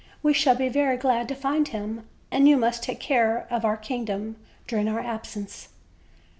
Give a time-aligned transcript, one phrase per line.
[0.23, 3.77] We shall be very glad to find him, and you must take care of our
[3.77, 5.69] kingdom during our absence."